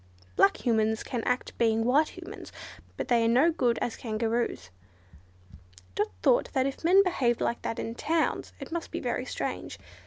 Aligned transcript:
Black 0.35 0.65
Humans 0.65 1.03
can 1.03 1.23
act 1.25 1.55
being 1.59 1.85
white 1.85 2.17
Humans, 2.17 2.51
but 2.97 3.07
they 3.07 3.23
are 3.23 3.27
no 3.27 3.51
good 3.51 3.77
as 3.83 3.95
Kangaroos." 3.95 4.71
Dot 5.93 6.07
thought 6.23 6.49
that 6.53 6.65
if 6.65 6.83
men 6.83 7.03
behaved 7.03 7.39
like 7.39 7.61
that 7.61 7.77
in 7.77 7.93
towns 7.93 8.51
it 8.59 8.71
must 8.71 8.89
be 8.89 8.99
very 8.99 9.25
strange. 9.25 9.77